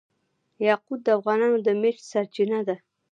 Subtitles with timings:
[0.67, 2.75] یاقوت د افغانانو د معیشت سرچینه ده.